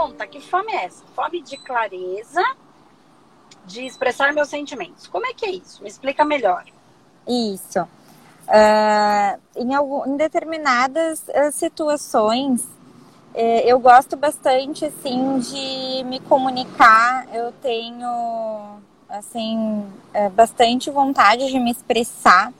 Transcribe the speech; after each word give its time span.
conta, 0.00 0.26
que 0.26 0.40
fome 0.40 0.72
é 0.72 0.86
essa? 0.86 1.04
Fome 1.14 1.42
de 1.42 1.58
clareza, 1.58 2.42
de 3.66 3.84
expressar 3.84 4.32
meus 4.32 4.48
sentimentos. 4.48 5.06
Como 5.06 5.26
é 5.26 5.34
que 5.34 5.44
é 5.44 5.50
isso? 5.50 5.82
Me 5.82 5.90
explica 5.90 6.24
melhor. 6.24 6.64
Isso. 7.28 7.80
Uh, 7.82 9.38
em, 9.54 9.74
algum, 9.74 10.06
em 10.06 10.16
determinadas 10.16 11.22
uh, 11.28 11.52
situações, 11.52 12.62
uh, 12.62 13.62
eu 13.66 13.78
gosto 13.78 14.16
bastante, 14.16 14.86
assim, 14.86 15.38
de 15.38 16.02
me 16.04 16.18
comunicar. 16.20 17.28
Eu 17.34 17.52
tenho, 17.60 18.78
assim, 19.06 19.84
eh, 20.14 20.30
bastante 20.30 20.90
vontade 20.90 21.46
de 21.50 21.58
me 21.58 21.70
expressar. 21.70 22.52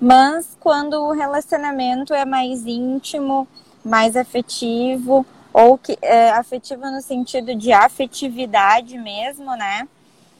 Mas 0.00 0.56
quando 0.60 0.94
o 1.02 1.10
relacionamento 1.10 2.14
é 2.14 2.24
mais 2.24 2.64
íntimo, 2.64 3.48
mais 3.84 4.16
afetivo, 4.16 5.26
ou 5.52 5.76
que 5.76 5.98
é, 6.00 6.30
afetivo 6.30 6.82
no 6.90 7.00
sentido 7.00 7.54
de 7.54 7.72
afetividade 7.72 8.96
mesmo, 8.98 9.56
né? 9.56 9.88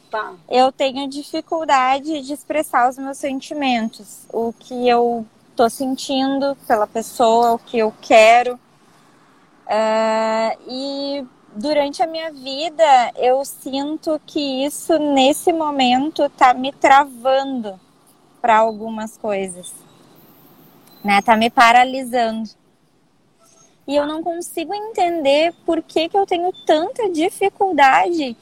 Tá. 0.09 0.33
Eu 0.49 0.71
tenho 0.71 1.07
dificuldade 1.07 2.21
de 2.21 2.33
expressar 2.33 2.89
os 2.89 2.97
meus 2.97 3.17
sentimentos, 3.17 4.25
o 4.31 4.53
que 4.53 4.87
eu 4.87 5.25
tô 5.55 5.69
sentindo 5.69 6.55
pela 6.67 6.85
pessoa, 6.85 7.53
o 7.53 7.59
que 7.59 7.77
eu 7.77 7.93
quero. 8.01 8.55
Uh, 9.65 10.57
e 10.67 11.25
durante 11.55 12.03
a 12.03 12.07
minha 12.07 12.31
vida 12.31 13.11
eu 13.15 13.43
sinto 13.45 14.19
que 14.25 14.65
isso 14.65 14.97
nesse 14.97 15.53
momento 15.53 16.29
tá 16.29 16.53
me 16.53 16.73
travando 16.73 17.79
para 18.41 18.57
algumas 18.57 19.17
coisas, 19.17 19.73
né? 21.03 21.21
Tá 21.21 21.37
me 21.37 21.49
paralisando. 21.49 22.49
E 23.91 23.95
eu 23.97 24.07
não 24.07 24.23
consigo 24.23 24.73
entender 24.73 25.53
por 25.65 25.83
que, 25.83 26.07
que 26.07 26.17
eu 26.17 26.25
tenho 26.25 26.49
tanta 26.65 27.09
dificuldade 27.09 28.37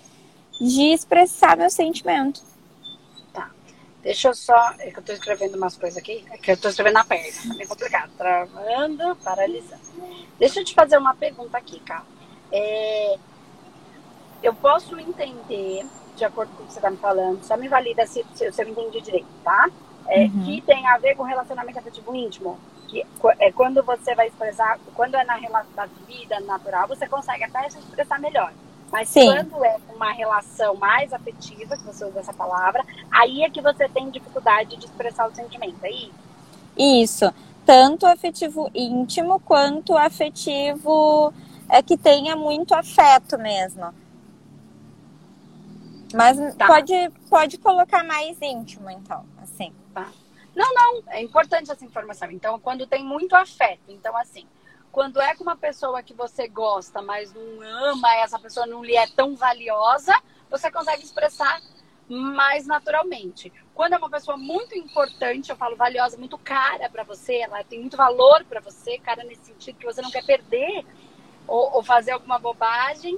de 0.61 0.93
expressar 0.93 1.57
meu 1.57 1.71
sentimento. 1.71 2.43
Tá. 3.33 3.49
Deixa 4.03 4.27
eu 4.27 4.35
só. 4.35 4.75
É 4.77 4.91
que 4.91 4.99
eu 4.99 5.01
tô 5.01 5.11
escrevendo 5.11 5.57
umas 5.57 5.75
coisas 5.75 5.97
aqui. 5.97 6.23
É 6.29 6.37
que 6.37 6.51
eu 6.51 6.57
tô 6.57 6.69
escrevendo 6.69 6.93
na 6.93 7.03
perna. 7.03 7.31
Tá 7.47 7.55
meio 7.55 7.67
complicado. 7.67 8.11
Travando, 8.15 9.15
paralisando. 9.23 9.81
Deixa 10.37 10.59
eu 10.59 10.65
te 10.65 10.75
fazer 10.75 10.99
uma 10.99 11.15
pergunta 11.15 11.57
aqui, 11.57 11.79
cara. 11.79 12.05
É, 12.51 13.17
eu 14.43 14.53
posso 14.53 14.99
entender, 14.99 15.83
de 16.15 16.25
acordo 16.25 16.55
com 16.55 16.61
o 16.61 16.67
que 16.67 16.73
você 16.73 16.79
tá 16.79 16.91
me 16.91 16.97
falando, 16.97 17.43
só 17.43 17.57
me 17.57 17.67
valida 17.67 18.05
se, 18.05 18.23
se, 18.35 18.51
se 18.51 18.63
eu 18.63 18.67
entendi 18.67 19.01
direito, 19.01 19.27
tá? 19.43 19.67
é, 20.09 20.23
uhum. 20.23 20.43
que 20.43 20.61
tem 20.61 20.85
a 20.87 20.97
ver 20.97 21.15
com 21.15 21.23
relacionamento 21.23 21.79
afetivo 21.79 22.15
íntimo. 22.15 22.59
Que 22.89 23.05
é 23.39 23.51
quando 23.51 23.83
você 23.83 24.15
vai 24.15 24.27
expressar, 24.27 24.79
quando 24.95 25.15
é 25.15 25.23
na 25.23 25.35
relação 25.35 25.71
da 25.75 25.85
vida 26.07 26.39
natural, 26.41 26.87
você 26.87 27.07
consegue 27.07 27.43
até 27.43 27.69
se 27.69 27.79
expressar 27.79 28.19
melhor. 28.19 28.51
Mas 28.91 29.09
Sim. 29.09 29.25
quando 29.25 29.63
é 29.63 29.77
uma 29.95 30.11
relação 30.11 30.75
mais 30.75 31.13
afetiva, 31.13 31.77
que 31.77 31.83
você 31.83 32.03
usa 32.05 32.19
essa 32.19 32.33
palavra, 32.33 32.83
aí 33.11 33.43
é 33.43 33.49
que 33.49 33.61
você 33.61 33.87
tem 33.87 34.09
dificuldade 34.09 34.77
de 34.77 34.85
expressar 34.85 35.29
o 35.29 35.35
sentimento, 35.35 35.77
é 35.83 35.91
isso? 35.91 36.13
Isso. 36.75 37.33
Tanto 37.65 38.07
afetivo 38.07 38.71
íntimo 38.73 39.39
quanto 39.41 39.95
afetivo 39.95 41.31
é 41.67 41.83
que 41.83 41.95
tenha 41.95 42.35
muito 42.35 42.73
afeto 42.73 43.37
mesmo. 43.37 43.93
Mas 46.13 46.55
tá. 46.55 46.65
pode, 46.65 47.11
pode 47.29 47.57
colocar 47.59 48.03
mais 48.03 48.35
íntimo, 48.41 48.89
então. 48.89 49.23
Não, 50.59 50.73
não, 50.73 51.03
é 51.07 51.21
importante 51.21 51.71
essa 51.71 51.85
informação. 51.85 52.29
Então, 52.29 52.59
quando 52.59 52.85
tem 52.85 53.01
muito 53.01 53.33
afeto, 53.33 53.79
então 53.87 54.15
assim, 54.17 54.45
quando 54.91 55.21
é 55.21 55.33
com 55.33 55.43
uma 55.43 55.55
pessoa 55.55 56.03
que 56.03 56.13
você 56.13 56.49
gosta, 56.49 57.01
mas 57.01 57.33
não 57.33 57.61
ama, 57.61 58.13
essa 58.15 58.37
pessoa 58.37 58.65
não 58.65 58.83
lhe 58.83 58.93
é 58.93 59.07
tão 59.07 59.37
valiosa, 59.37 60.13
você 60.49 60.69
consegue 60.69 61.01
expressar 61.01 61.61
mais 62.09 62.67
naturalmente. 62.67 63.53
Quando 63.73 63.93
é 63.93 63.97
uma 63.97 64.09
pessoa 64.09 64.35
muito 64.35 64.77
importante, 64.77 65.49
eu 65.49 65.55
falo 65.55 65.77
valiosa, 65.77 66.17
muito 66.17 66.37
cara 66.37 66.89
para 66.89 67.03
você, 67.03 67.35
ela 67.35 67.63
tem 67.63 67.79
muito 67.79 67.95
valor 67.95 68.43
para 68.43 68.59
você, 68.59 68.97
cara 68.97 69.23
nesse 69.23 69.45
sentido 69.45 69.77
que 69.77 69.85
você 69.85 70.01
não 70.01 70.11
quer 70.11 70.25
perder 70.25 70.85
ou, 71.47 71.77
ou 71.77 71.81
fazer 71.81 72.11
alguma 72.11 72.37
bobagem, 72.37 73.17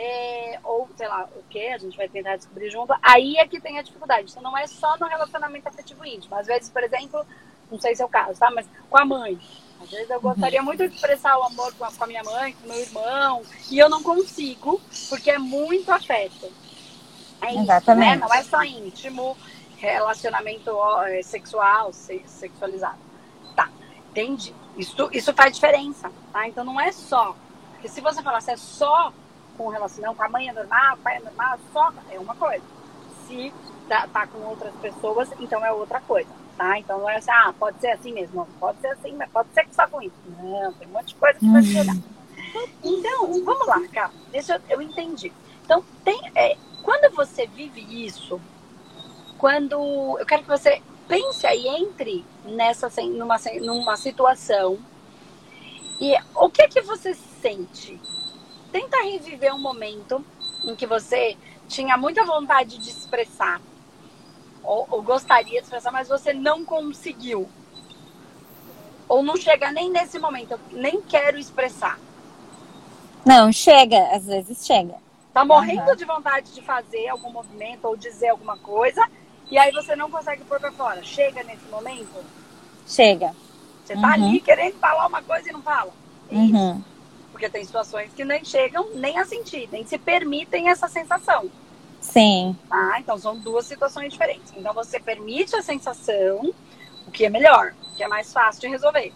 é, 0.00 0.60
ou 0.62 0.88
sei 0.96 1.08
lá, 1.08 1.28
o 1.36 1.42
que, 1.50 1.66
a 1.66 1.76
gente 1.76 1.96
vai 1.96 2.08
tentar 2.08 2.36
descobrir 2.36 2.70
junto, 2.70 2.94
aí 3.02 3.36
é 3.36 3.48
que 3.48 3.60
tem 3.60 3.78
a 3.78 3.82
dificuldade. 3.82 4.30
Então 4.30 4.42
não 4.42 4.56
é 4.56 4.64
só 4.68 4.96
no 4.96 5.06
relacionamento 5.06 5.68
afetivo 5.68 6.06
íntimo. 6.06 6.36
Às 6.36 6.46
vezes, 6.46 6.70
por 6.70 6.84
exemplo, 6.84 7.26
não 7.68 7.80
sei 7.80 7.96
se 7.96 8.02
é 8.02 8.04
o 8.04 8.08
caso, 8.08 8.38
tá? 8.38 8.48
Mas 8.50 8.66
com 8.88 8.96
a 8.96 9.04
mãe. 9.04 9.38
Às 9.82 9.90
vezes 9.90 10.08
eu 10.08 10.20
gostaria 10.20 10.62
muito 10.62 10.88
de 10.88 10.94
expressar 10.94 11.36
o 11.38 11.44
amor 11.44 11.72
com 11.74 11.84
a, 11.84 11.92
com 11.92 12.04
a 12.04 12.06
minha 12.06 12.22
mãe, 12.22 12.52
com 12.52 12.66
o 12.66 12.68
meu 12.68 12.80
irmão, 12.80 13.42
e 13.70 13.78
eu 13.78 13.88
não 13.88 14.02
consigo, 14.02 14.80
porque 15.08 15.30
é 15.30 15.38
muito 15.38 15.90
afeto. 15.90 16.50
É 17.40 17.54
Exatamente. 17.54 17.80
Isso, 17.80 17.94
né? 17.94 18.16
Não 18.16 18.34
é 18.34 18.42
só 18.42 18.62
íntimo, 18.62 19.36
relacionamento 19.76 20.70
é, 21.06 21.22
sexual, 21.22 21.92
sexualizado. 21.92 22.98
Tá, 23.54 23.68
entendi. 24.10 24.54
Isso, 24.76 25.08
isso 25.12 25.32
faz 25.32 25.54
diferença, 25.54 26.10
tá? 26.32 26.46
Então 26.48 26.64
não 26.64 26.80
é 26.80 26.92
só. 26.92 27.36
Porque 27.72 27.88
se 27.88 28.00
você 28.00 28.20
falasse 28.22 28.50
é 28.50 28.56
só 28.56 29.12
com 29.58 29.68
relação 29.68 30.14
com 30.14 30.22
a 30.22 30.28
mãe 30.28 30.48
é 30.48 30.52
normal, 30.52 30.94
o 30.94 30.98
pai 30.98 31.16
é 31.16 31.20
normal, 31.20 31.58
só 31.72 31.92
é 32.10 32.18
uma 32.18 32.36
coisa. 32.36 32.62
Se 33.26 33.52
tá, 33.88 34.06
tá, 34.06 34.26
com 34.28 34.38
outras 34.46 34.72
pessoas, 34.76 35.28
então 35.40 35.64
é 35.66 35.72
outra 35.72 36.00
coisa, 36.00 36.30
tá? 36.56 36.78
Então 36.78 37.00
não 37.00 37.10
é 37.10 37.16
assim, 37.16 37.30
ah, 37.32 37.52
pode 37.58 37.80
ser 37.80 37.88
assim 37.88 38.12
mesmo, 38.12 38.46
pode 38.60 38.80
ser 38.80 38.88
assim, 38.88 39.12
mas 39.14 39.28
pode 39.30 39.48
ser 39.52 39.64
que 39.64 39.74
só 39.74 39.88
com 39.88 40.00
isso. 40.00 40.14
Não, 40.40 40.72
tem 40.74 40.86
um 40.86 40.92
monte 40.92 41.08
de 41.08 41.14
coisa 41.16 41.38
que 41.38 41.44
uhum. 41.44 41.52
pode 41.52 41.74
mudar. 41.74 41.96
Então, 42.82 43.44
vamos 43.44 43.66
lá, 43.66 43.86
cara, 43.88 44.12
deixa 44.30 44.54
eu, 44.54 44.76
eu 44.76 44.82
entendi. 44.82 45.32
Então, 45.64 45.84
tem, 46.04 46.18
é, 46.34 46.56
quando 46.82 47.14
você 47.14 47.46
vive 47.46 48.06
isso, 48.06 48.40
quando 49.36 49.74
eu 50.18 50.24
quero 50.24 50.42
que 50.42 50.48
você 50.48 50.80
pense 51.08 51.46
aí, 51.46 51.66
entre 51.66 52.24
nessa 52.44 52.88
numa, 53.02 53.36
numa 53.60 53.96
situação 53.96 54.78
e 56.00 56.14
o 56.34 56.48
que 56.48 56.62
é 56.62 56.68
que 56.68 56.80
você 56.80 57.14
sente 57.14 58.00
tenta 58.72 59.02
reviver 59.02 59.54
um 59.54 59.58
momento 59.58 60.24
em 60.64 60.74
que 60.74 60.86
você 60.86 61.36
tinha 61.68 61.96
muita 61.96 62.24
vontade 62.24 62.78
de 62.78 62.90
expressar, 62.90 63.60
ou, 64.62 64.86
ou, 64.90 65.02
gostaria 65.02 65.60
de 65.60 65.64
expressar, 65.64 65.90
mas 65.90 66.08
você 66.08 66.32
não 66.32 66.64
conseguiu. 66.64 67.48
Ou 69.08 69.22
não 69.22 69.36
chega 69.36 69.70
nem 69.72 69.90
nesse 69.90 70.18
momento, 70.18 70.52
eu 70.52 70.60
nem 70.72 71.00
quero 71.00 71.38
expressar. 71.38 71.98
Não, 73.24 73.50
chega, 73.52 74.14
às 74.14 74.26
vezes 74.26 74.66
chega. 74.66 74.94
Tá 75.32 75.44
morrendo 75.44 75.90
uhum. 75.90 75.96
de 75.96 76.04
vontade 76.04 76.52
de 76.52 76.62
fazer 76.62 77.08
algum 77.08 77.30
movimento 77.30 77.84
ou 77.86 77.96
dizer 77.96 78.28
alguma 78.28 78.58
coisa, 78.58 79.06
e 79.50 79.56
aí 79.56 79.72
você 79.72 79.96
não 79.96 80.10
consegue 80.10 80.44
pôr 80.44 80.60
pra 80.60 80.72
fora. 80.72 81.02
Chega 81.02 81.42
nesse 81.44 81.66
momento? 81.68 82.24
Chega. 82.86 83.34
Você 83.84 83.94
tá 83.94 84.08
uhum. 84.08 84.12
ali 84.12 84.40
querendo 84.40 84.78
falar 84.78 85.06
uma 85.06 85.22
coisa 85.22 85.48
e 85.48 85.52
não 85.52 85.62
fala. 85.62 85.92
É 86.30 86.34
uhum. 86.34 86.44
Isso. 86.76 86.97
Porque 87.38 87.48
tem 87.48 87.64
situações 87.64 88.12
que 88.12 88.24
nem 88.24 88.44
chegam 88.44 88.90
nem 88.96 89.16
a 89.16 89.24
sentir, 89.24 89.68
nem 89.70 89.86
se 89.86 89.96
permitem 89.96 90.70
essa 90.70 90.88
sensação. 90.88 91.48
Sim. 92.00 92.56
Ah, 92.68 92.96
então 92.98 93.16
são 93.16 93.38
duas 93.38 93.64
situações 93.64 94.12
diferentes. 94.12 94.52
Então 94.56 94.74
você 94.74 94.98
permite 94.98 95.54
a 95.54 95.62
sensação, 95.62 96.52
o 97.06 97.10
que 97.12 97.24
é 97.24 97.30
melhor, 97.30 97.76
o 97.92 97.94
que 97.94 98.02
é 98.02 98.08
mais 98.08 98.32
fácil 98.32 98.62
de 98.62 98.66
resolver, 98.66 99.14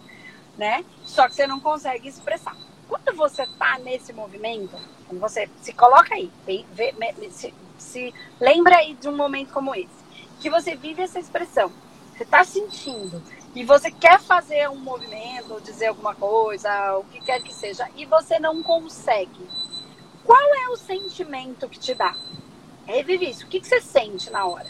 né? 0.57 0.85
Só 1.05 1.27
que 1.27 1.35
você 1.35 1.45
não 1.45 1.59
consegue 1.59 2.07
expressar. 2.07 2.55
Quando 2.87 3.13
você 3.13 3.45
tá 3.59 3.77
nesse 3.79 4.13
movimento, 4.13 4.77
você 5.11 5.49
se 5.61 5.73
coloca 5.73 6.15
aí, 6.15 6.31
vê, 6.45 6.63
vê, 6.71 6.93
se, 7.29 7.53
se 7.77 8.13
lembra 8.39 8.77
aí 8.77 8.93
de 8.93 9.09
um 9.09 9.17
momento 9.17 9.51
como 9.51 9.75
esse, 9.75 9.89
que 10.39 10.49
você 10.49 10.77
vive 10.77 11.01
essa 11.01 11.19
expressão. 11.19 11.69
Você 12.15 12.23
tá 12.23 12.45
sentindo, 12.45 13.21
e 13.55 13.63
você 13.63 13.91
quer 13.91 14.19
fazer 14.19 14.69
um 14.69 14.77
movimento, 14.77 15.61
dizer 15.61 15.87
alguma 15.87 16.15
coisa, 16.15 16.97
o 16.97 17.03
que 17.03 17.21
quer 17.21 17.41
que 17.41 17.53
seja, 17.53 17.87
e 17.95 18.05
você 18.05 18.39
não 18.39 18.63
consegue. 18.63 19.47
Qual 20.25 20.55
é 20.55 20.69
o 20.69 20.77
sentimento 20.77 21.69
que 21.69 21.79
te 21.79 21.93
dá? 21.93 22.15
Revive 22.85 23.29
isso. 23.29 23.45
O 23.45 23.49
que, 23.49 23.59
que 23.59 23.67
você 23.67 23.79
sente 23.79 24.29
na 24.31 24.45
hora? 24.45 24.69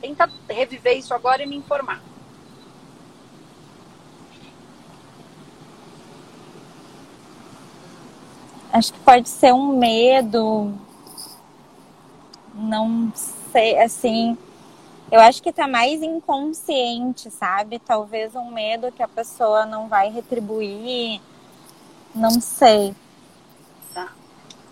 Tenta 0.00 0.30
reviver 0.48 0.98
isso 0.98 1.14
agora 1.14 1.42
e 1.42 1.46
me 1.46 1.56
informar. 1.56 2.02
Acho 8.72 8.92
que 8.92 9.00
pode 9.00 9.28
ser 9.28 9.52
um 9.52 9.76
medo, 9.76 10.72
não 12.54 13.12
sei, 13.50 13.76
assim, 13.78 14.38
eu 15.10 15.20
acho 15.20 15.42
que 15.42 15.52
tá 15.52 15.66
mais 15.66 16.02
inconsciente, 16.02 17.30
sabe? 17.32 17.80
Talvez 17.80 18.36
um 18.36 18.50
medo 18.50 18.92
que 18.92 19.02
a 19.02 19.08
pessoa 19.08 19.66
não 19.66 19.88
vai 19.88 20.08
retribuir. 20.08 21.20
Não 22.14 22.40
sei. 22.40 22.94
Tá. 23.92 24.12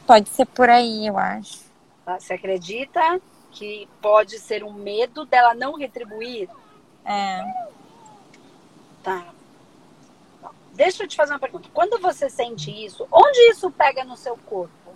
Pode 0.07 0.29
ser 0.29 0.47
por 0.47 0.71
aí, 0.71 1.09
eu 1.09 1.19
acho. 1.19 1.61
Tá, 2.05 2.21
você 2.21 2.35
acredita 2.35 3.21
que 3.51 3.89
pode 4.01 4.39
ser 4.39 4.63
um 4.63 4.73
medo 4.73 5.27
dela 5.27 5.55
não 5.55 5.77
retribuir? 5.77 6.49
É. 7.05 7.69
Tá. 9.03 9.27
Deixa 10.75 11.03
eu 11.03 11.09
te 11.09 11.17
fazer 11.17 11.33
uma 11.33 11.41
pergunta. 11.41 11.69
Quando 11.75 12.01
você 12.01 12.31
sente 12.31 12.71
isso, 12.71 13.09
onde 13.11 13.39
isso 13.51 13.69
pega 13.73 14.05
no 14.05 14.17
seu 14.17 14.37
corpo? 14.37 14.95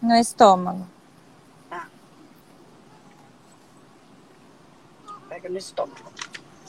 No 0.00 0.14
estômago. 0.16 0.95
No 5.48 5.58
estômago. 5.58 6.12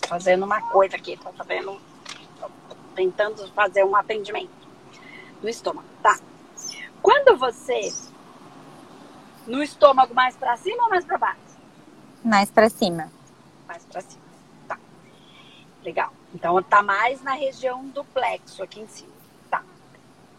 Fazendo 0.07 0.45
uma 0.45 0.61
coisa 0.69 0.95
aqui, 0.95 1.17
tô 1.17 1.31
fazendo. 1.33 1.79
Tô 2.39 2.75
tentando 2.95 3.47
fazer 3.53 3.83
um 3.83 3.95
atendimento. 3.95 4.49
No 5.41 5.49
estômago, 5.49 5.87
tá. 6.01 6.17
Quando 7.01 7.37
você. 7.37 7.93
No 9.45 9.63
estômago 9.63 10.13
mais 10.13 10.35
pra 10.35 10.57
cima 10.57 10.83
ou 10.83 10.89
mais 10.89 11.05
pra 11.05 11.17
baixo? 11.17 11.39
Mais 12.23 12.51
pra 12.51 12.69
cima. 12.69 13.11
Mais 13.67 13.83
pra 13.85 14.01
cima. 14.01 14.23
Tá. 14.67 14.77
Legal. 15.83 16.11
Então 16.33 16.61
tá 16.61 16.83
mais 16.83 17.21
na 17.21 17.33
região 17.33 17.85
do 17.85 18.03
plexo 18.03 18.61
aqui 18.61 18.81
em 18.81 18.87
cima. 18.87 19.13
Tá. 19.49 19.63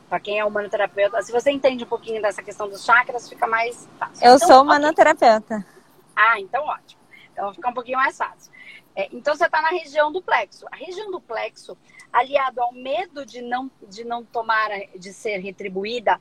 Pra 0.08 0.20
quem 0.20 0.38
é 0.38 0.44
humanoterapeuta, 0.44 1.23
se 1.23 1.32
você 1.32 1.50
entende 1.50 1.85
um 1.85 1.88
pouquinho 1.88 2.20
dessa 2.20 2.43
questão 2.43 2.69
dos 2.69 2.85
chakras, 2.85 3.29
fica 3.29 3.46
mais 3.46 3.88
fácil. 3.99 4.26
Eu 4.26 4.37
então, 4.37 4.49
sou 4.49 4.62
humanoterapeuta. 4.62 5.56
Okay. 5.56 5.79
Ah, 6.14 6.40
então 6.40 6.64
ótimo. 6.64 6.97
Então 7.38 7.55
fica 7.55 7.69
um 7.69 7.73
pouquinho 7.73 7.99
mais 7.99 8.17
fácil. 8.17 8.52
É, 8.96 9.08
então 9.12 9.32
você 9.32 9.46
está 9.46 9.62
na 9.62 9.69
região 9.69 10.11
do 10.11 10.20
plexo. 10.20 10.67
A 10.73 10.76
região 10.76 11.08
do 11.08 11.20
plexo, 11.20 11.79
aliado 12.12 12.61
ao 12.61 12.73
medo 12.73 13.25
de 13.25 13.40
não, 13.40 13.70
de 13.88 14.02
não 14.02 14.25
tomar, 14.25 14.69
de 14.99 15.12
ser 15.12 15.38
retribuída, 15.38 16.20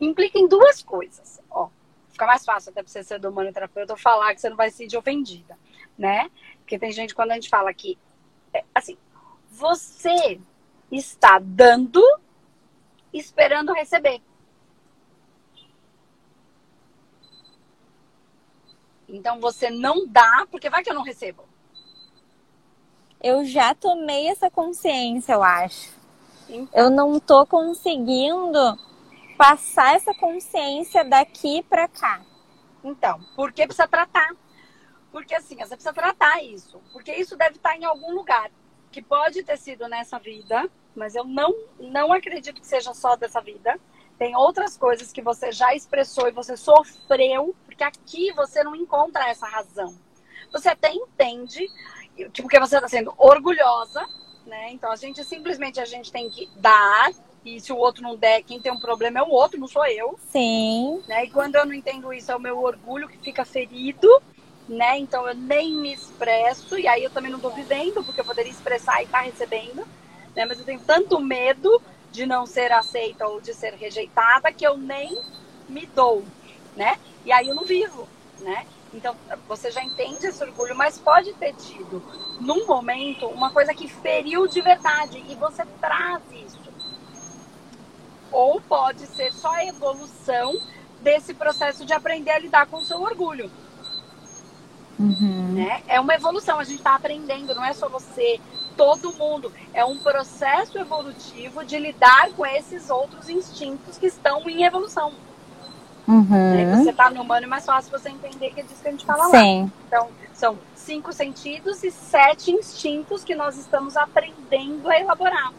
implica 0.00 0.38
em 0.38 0.48
duas 0.48 0.82
coisas. 0.82 1.42
Ó, 1.50 1.68
fica 2.08 2.26
mais 2.26 2.46
fácil 2.46 2.70
até 2.70 2.82
para 2.82 2.90
você 2.90 3.04
ser 3.04 3.20
do 3.20 3.28
humanoterapeuta 3.28 3.94
falar 3.94 4.34
que 4.34 4.40
você 4.40 4.48
não 4.48 4.56
vai 4.56 4.70
se 4.70 4.78
sentir 4.78 4.96
ofendida, 4.96 5.58
né? 5.98 6.30
Porque 6.60 6.78
tem 6.78 6.90
gente 6.90 7.14
quando 7.14 7.32
a 7.32 7.34
gente 7.34 7.50
fala 7.50 7.74
que, 7.74 7.98
é, 8.54 8.64
assim, 8.74 8.96
você 9.50 10.40
está 10.90 11.38
dando 11.38 12.02
esperando 13.12 13.74
receber. 13.74 14.22
Então 19.14 19.38
você 19.38 19.70
não 19.70 20.06
dá, 20.08 20.44
porque 20.50 20.68
vai 20.68 20.82
que 20.82 20.90
eu 20.90 20.94
não 20.94 21.04
recebo. 21.04 21.44
Eu 23.22 23.44
já 23.44 23.72
tomei 23.72 24.26
essa 24.26 24.50
consciência, 24.50 25.34
eu 25.34 25.42
acho. 25.42 25.94
Então. 26.48 26.82
Eu 26.82 26.90
não 26.90 27.20
tô 27.20 27.46
conseguindo 27.46 28.58
passar 29.38 29.94
essa 29.94 30.12
consciência 30.14 31.04
daqui 31.04 31.62
para 31.62 31.86
cá. 31.86 32.22
Então, 32.82 33.20
porque 33.36 33.64
precisa 33.66 33.86
tratar. 33.86 34.34
Porque 35.12 35.34
assim, 35.34 35.56
você 35.56 35.76
precisa 35.76 35.92
tratar 35.92 36.42
isso. 36.42 36.82
Porque 36.92 37.14
isso 37.14 37.36
deve 37.36 37.54
estar 37.54 37.76
em 37.76 37.84
algum 37.84 38.12
lugar. 38.14 38.50
Que 38.90 39.00
pode 39.00 39.44
ter 39.44 39.56
sido 39.56 39.88
nessa 39.88 40.18
vida, 40.18 40.68
mas 40.94 41.14
eu 41.14 41.24
não, 41.24 41.54
não 41.78 42.12
acredito 42.12 42.60
que 42.60 42.66
seja 42.66 42.92
só 42.92 43.14
dessa 43.14 43.40
vida. 43.40 43.78
Tem 44.18 44.36
outras 44.36 44.76
coisas 44.76 45.12
que 45.12 45.22
você 45.22 45.50
já 45.50 45.74
expressou 45.74 46.28
e 46.28 46.32
você 46.32 46.56
sofreu, 46.56 47.54
porque 47.64 47.82
aqui 47.82 48.32
você 48.32 48.62
não 48.62 48.76
encontra 48.76 49.28
essa 49.28 49.46
razão. 49.46 49.94
Você 50.52 50.68
até 50.68 50.92
entende, 50.92 51.68
tipo, 52.32 52.48
que 52.48 52.60
você 52.60 52.76
está 52.76 52.88
sendo 52.88 53.12
orgulhosa, 53.18 54.06
né? 54.46 54.70
Então 54.72 54.92
a 54.92 54.96
gente 54.96 55.24
simplesmente 55.24 55.80
a 55.80 55.84
gente 55.84 56.12
tem 56.12 56.30
que 56.30 56.48
dar 56.56 57.10
e 57.44 57.60
se 57.60 57.72
o 57.72 57.76
outro 57.76 58.02
não 58.02 58.16
der, 58.16 58.42
quem 58.42 58.58
tem 58.58 58.72
um 58.72 58.80
problema 58.80 59.18
é 59.18 59.22
o 59.22 59.28
outro, 59.28 59.60
não 59.60 59.68
sou 59.68 59.84
eu. 59.86 60.18
Sim. 60.30 61.02
Né? 61.06 61.26
E 61.26 61.30
quando 61.30 61.56
eu 61.56 61.66
não 61.66 61.74
entendo 61.74 62.12
isso, 62.12 62.32
é 62.32 62.36
o 62.36 62.40
meu 62.40 62.58
orgulho 62.58 63.06
que 63.06 63.18
fica 63.18 63.44
ferido, 63.44 64.08
né? 64.66 64.98
Então 64.98 65.28
eu 65.28 65.34
nem 65.34 65.74
me 65.74 65.92
expresso, 65.92 66.78
e 66.78 66.88
aí 66.88 67.04
eu 67.04 67.10
também 67.10 67.30
não 67.30 67.38
estou 67.38 67.52
vivendo, 67.52 68.02
porque 68.02 68.20
eu 68.20 68.24
poderia 68.24 68.50
expressar 68.50 69.00
e 69.02 69.04
estar 69.04 69.18
tá 69.18 69.24
recebendo, 69.24 69.86
né? 70.34 70.46
Mas 70.46 70.58
eu 70.58 70.64
tenho 70.64 70.80
tanto 70.80 71.20
medo 71.20 71.82
de 72.14 72.24
não 72.26 72.46
ser 72.46 72.70
aceita 72.70 73.26
ou 73.26 73.40
de 73.40 73.52
ser 73.52 73.74
rejeitada 73.74 74.52
que 74.52 74.64
eu 74.64 74.78
nem 74.78 75.20
me 75.68 75.84
dou, 75.84 76.24
né? 76.76 76.96
E 77.24 77.32
aí 77.32 77.48
eu 77.48 77.56
não 77.56 77.64
vivo, 77.64 78.08
né? 78.38 78.64
Então 78.92 79.16
você 79.48 79.68
já 79.72 79.82
entende 79.82 80.24
esse 80.24 80.42
orgulho, 80.44 80.76
mas 80.76 80.96
pode 80.96 81.32
ter 81.32 81.52
tido 81.56 82.00
num 82.40 82.66
momento 82.66 83.26
uma 83.26 83.50
coisa 83.50 83.74
que 83.74 83.88
feriu 83.88 84.46
de 84.46 84.60
verdade 84.60 85.24
e 85.28 85.34
você 85.34 85.64
traz 85.80 86.22
isso 86.32 86.62
ou 88.30 88.60
pode 88.60 89.06
ser 89.06 89.32
só 89.32 89.52
a 89.52 89.66
evolução 89.66 90.56
desse 91.02 91.34
processo 91.34 91.84
de 91.84 91.92
aprender 91.92 92.30
a 92.30 92.38
lidar 92.38 92.66
com 92.66 92.76
o 92.76 92.84
seu 92.84 93.02
orgulho. 93.02 93.50
Uhum. 94.98 95.52
Né? 95.54 95.82
É 95.88 95.98
uma 95.98 96.14
evolução, 96.14 96.60
a 96.60 96.64
gente 96.64 96.78
está 96.78 96.94
aprendendo, 96.94 97.54
não 97.54 97.64
é 97.64 97.72
só 97.72 97.88
você, 97.88 98.40
todo 98.76 99.12
mundo. 99.12 99.52
É 99.72 99.84
um 99.84 99.98
processo 99.98 100.78
evolutivo 100.78 101.64
de 101.64 101.78
lidar 101.78 102.30
com 102.30 102.44
esses 102.46 102.90
outros 102.90 103.28
instintos 103.28 103.98
que 103.98 104.06
estão 104.06 104.48
em 104.48 104.64
evolução. 104.64 105.12
Uhum. 106.06 106.24
Né? 106.28 106.76
Você 106.76 106.90
está 106.90 107.10
no 107.10 107.22
humano, 107.22 107.46
é 107.46 107.48
mais 107.48 107.64
fácil 107.64 107.90
você 107.90 108.10
entender 108.10 108.50
que 108.50 108.60
é 108.60 108.62
disso 108.62 108.82
que 108.82 108.88
a 108.88 108.90
gente 108.90 109.06
fala 109.06 109.24
Sim. 109.30 109.62
lá. 109.62 109.70
Então, 109.86 110.08
são 110.34 110.58
cinco 110.74 111.12
sentidos 111.12 111.82
e 111.82 111.90
sete 111.90 112.50
instintos 112.50 113.24
que 113.24 113.34
nós 113.34 113.56
estamos 113.56 113.96
aprendendo 113.96 114.88
a 114.90 115.00
elaborar. 115.00 115.52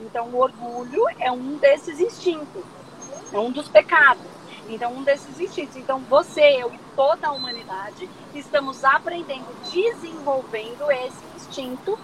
Então, 0.00 0.28
o 0.28 0.38
orgulho 0.38 1.04
é 1.18 1.30
um 1.30 1.56
desses 1.58 2.00
instintos, 2.00 2.64
é 3.32 3.38
um 3.38 3.50
dos 3.50 3.68
pecados. 3.68 4.24
Então, 4.68 4.92
um 4.92 5.02
desses 5.02 5.38
instintos. 5.38 5.76
Então, 5.76 5.98
você, 6.08 6.40
eu 6.40 6.72
e 6.72 6.78
toda 6.96 7.28
a 7.28 7.32
humanidade 7.32 8.08
estamos 8.34 8.84
aprendendo, 8.84 9.46
desenvolvendo 9.70 10.90
esse 10.90 11.18
instinto 11.36 11.98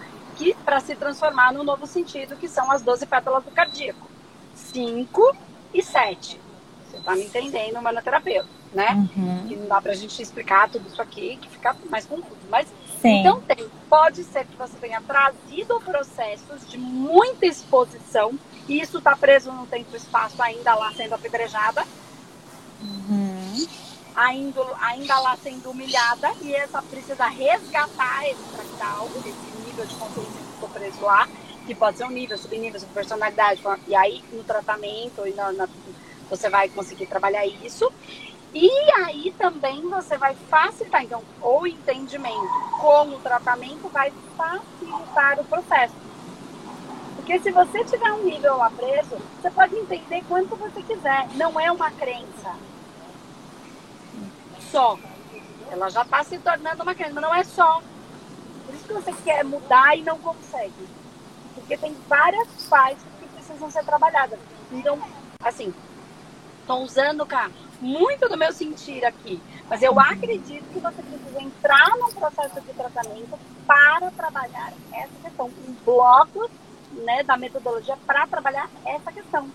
para 0.65 0.79
se 0.79 0.95
transformar 0.95 1.53
no 1.53 1.63
novo 1.63 1.85
sentido, 1.85 2.35
que 2.35 2.47
são 2.47 2.71
as 2.71 2.81
12 2.81 3.05
pétalas 3.05 3.43
do 3.43 3.51
cardíaco. 3.51 4.07
5 4.55 5.37
e 5.73 5.83
7. 5.83 6.39
Você 6.89 6.97
está 6.97 7.15
me 7.15 7.25
entendendo, 7.25 7.81
manoterapeuta, 7.81 8.49
né? 8.73 9.07
Uhum. 9.15 9.47
Que 9.47 9.55
não 9.55 9.67
dá 9.67 9.81
para 9.81 9.91
a 9.91 9.95
gente 9.95 10.21
explicar 10.21 10.69
tudo 10.69 10.87
isso 10.87 11.01
aqui, 11.01 11.37
que 11.37 11.49
fica 11.49 11.75
mais 11.89 12.05
confuso. 12.05 12.37
Mas 12.49 12.67
Sim. 13.01 13.19
Então 13.19 13.41
tem, 13.41 13.69
pode 13.89 14.23
ser 14.23 14.45
que 14.45 14.55
você 14.55 14.75
tenha 14.77 15.01
trazido 15.01 15.79
processos 15.81 16.67
de 16.67 16.77
muita 16.77 17.45
exposição 17.45 18.37
e 18.67 18.81
isso 18.81 18.97
está 18.97 19.15
preso 19.15 19.51
no 19.51 19.65
tempo 19.67 19.89
e 19.93 19.97
espaço 19.97 20.41
ainda 20.41 20.73
lá 20.75 20.91
sendo 20.93 21.13
apedrejada, 21.13 21.85
uhum. 22.81 23.67
ainda, 24.15 24.61
ainda 24.81 25.19
lá 25.19 25.37
sendo 25.37 25.69
humilhada 25.69 26.31
e 26.41 26.53
essa 26.53 26.81
precisa 26.81 27.27
resgatar 27.27 28.27
esse 28.27 28.43
fractal, 28.43 29.09
esse 29.19 29.46
nível 29.77 29.85
de 29.85 29.95
consciência 29.95 30.31
que 30.33 30.53
ficou 30.53 30.69
preso 30.69 31.01
lá, 31.01 31.27
que 31.65 31.75
pode 31.75 31.97
ser 31.97 32.05
um 32.05 32.09
nível, 32.09 32.37
subnível, 32.37 32.79
subpersonalidade, 32.79 33.61
e 33.87 33.95
aí 33.95 34.23
no 34.31 34.43
tratamento 34.43 35.27
e 35.27 35.33
na, 35.33 35.51
na, 35.51 35.67
você 36.29 36.49
vai 36.49 36.69
conseguir 36.69 37.05
trabalhar 37.05 37.45
isso. 37.45 37.91
E 38.53 38.69
aí 38.95 39.35
também 39.37 39.81
você 39.81 40.17
vai 40.17 40.33
facilitar, 40.49 41.03
então, 41.03 41.21
o 41.41 41.67
entendimento 41.67 42.47
com 42.79 43.09
o 43.09 43.19
tratamento 43.19 43.87
vai 43.89 44.11
facilitar 44.35 45.39
o 45.39 45.45
processo. 45.45 45.93
Porque 47.17 47.39
se 47.39 47.51
você 47.51 47.83
tiver 47.83 48.11
um 48.13 48.23
nível 48.23 48.57
lá 48.57 48.69
preso, 48.69 49.17
você 49.39 49.51
pode 49.51 49.75
entender 49.75 50.23
quanto 50.27 50.55
você 50.55 50.81
quiser. 50.81 51.27
Não 51.35 51.59
é 51.59 51.69
uma 51.71 51.91
crença. 51.91 52.55
Só. 54.71 54.97
Ela 55.69 55.89
já 55.89 56.03
está 56.03 56.23
se 56.23 56.39
tornando 56.39 56.83
uma 56.83 56.95
crença, 56.95 57.13
mas 57.13 57.23
não 57.23 57.35
é 57.35 57.43
só. 57.43 57.81
Por 58.67 58.75
isso 58.75 58.83
que 58.83 58.93
você 58.93 59.13
quer 59.23 59.45
mudar 59.45 59.97
e 59.97 60.03
não 60.03 60.19
consegue. 60.19 60.87
Porque 61.55 61.77
tem 61.77 61.95
várias 62.09 62.47
partes 62.69 63.01
que 63.17 63.27
precisam 63.29 63.71
ser 63.71 63.85
trabalhadas. 63.85 64.37
Então, 64.69 64.99
assim, 65.41 65.73
estou 66.59 66.83
usando, 66.83 67.25
cara, 67.25 67.49
muito 67.79 68.27
do 68.27 68.37
meu 68.37 68.51
sentir 68.51 69.05
aqui. 69.05 69.41
Mas 69.69 69.81
eu 69.81 69.97
acredito 69.97 70.65
que 70.73 70.79
você 70.79 71.01
precisa 71.01 71.41
entrar 71.41 71.89
num 71.97 72.11
processo 72.11 72.59
de 72.59 72.73
tratamento 72.73 73.39
para 73.65 74.11
trabalhar 74.11 74.73
essa 74.91 75.13
questão, 75.23 75.47
um 75.47 75.73
bloco 75.85 76.49
né, 76.91 77.23
da 77.23 77.37
metodologia 77.37 77.97
para 78.05 78.27
trabalhar 78.27 78.69
essa 78.85 79.11
questão. 79.13 79.49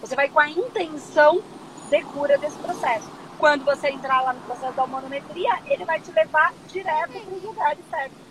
Você 0.00 0.14
vai 0.14 0.28
com 0.28 0.38
a 0.38 0.48
intenção 0.48 1.42
de 1.90 2.02
cura 2.04 2.38
desse 2.38 2.56
processo. 2.58 3.10
Quando 3.36 3.64
você 3.64 3.88
entrar 3.88 4.20
lá 4.22 4.32
no 4.32 4.40
processo 4.42 4.74
da 4.74 4.86
monometria, 4.86 5.58
ele 5.66 5.84
vai 5.84 6.00
te 6.00 6.12
levar 6.12 6.52
direto 6.68 7.12
para 7.12 7.34
os 7.34 7.42
lugares 7.42 7.84
certos. 7.90 8.27